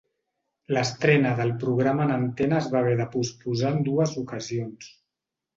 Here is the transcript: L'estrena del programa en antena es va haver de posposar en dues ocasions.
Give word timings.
L'estrena 0.77 1.33
del 1.41 1.53
programa 1.65 2.07
en 2.09 2.15
antena 2.15 2.59
es 2.63 2.71
va 2.73 2.81
haver 2.81 2.97
de 3.03 3.07
posposar 3.19 3.73
en 3.77 3.87
dues 3.91 4.19
ocasions. 4.27 4.93